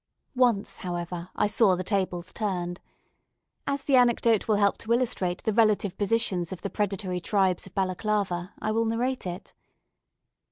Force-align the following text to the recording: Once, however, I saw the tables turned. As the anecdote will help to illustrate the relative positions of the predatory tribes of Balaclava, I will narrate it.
Once, 0.35 0.77
however, 0.77 1.29
I 1.35 1.45
saw 1.45 1.75
the 1.75 1.83
tables 1.83 2.33
turned. 2.33 2.81
As 3.67 3.83
the 3.83 3.97
anecdote 3.97 4.47
will 4.47 4.55
help 4.55 4.79
to 4.79 4.91
illustrate 4.93 5.43
the 5.43 5.53
relative 5.53 5.95
positions 5.95 6.51
of 6.51 6.63
the 6.63 6.71
predatory 6.71 7.19
tribes 7.21 7.67
of 7.67 7.75
Balaclava, 7.75 8.55
I 8.57 8.71
will 8.71 8.85
narrate 8.85 9.27
it. 9.27 9.53